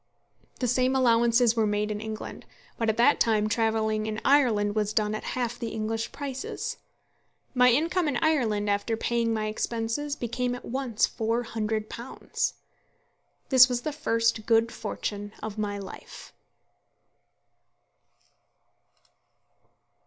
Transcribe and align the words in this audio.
The 0.59 0.67
same 0.67 0.95
allowances 0.95 1.55
were 1.55 1.67
made 1.67 1.91
in 1.91 2.01
England; 2.01 2.47
but 2.75 2.89
at 2.89 2.97
that 2.97 3.19
time 3.19 3.47
travelling 3.47 4.07
in 4.07 4.19
Ireland 4.25 4.73
was 4.73 4.93
done 4.93 5.13
at 5.13 5.23
half 5.37 5.59
the 5.59 5.67
English 5.69 6.11
prices. 6.11 6.77
My 7.53 7.69
income 7.69 8.07
in 8.07 8.17
Ireland, 8.17 8.67
after 8.67 8.97
paying 8.97 9.31
my 9.31 9.45
expenses, 9.45 10.15
became 10.15 10.55
at 10.55 10.65
once 10.65 11.07
£400. 11.07 12.53
This 13.49 13.69
was 13.69 13.81
the 13.81 13.91
first 13.93 14.47
good 14.47 14.71
fortune 14.71 15.33
of 15.43 15.59
my 15.59 15.77
life. 15.77 16.33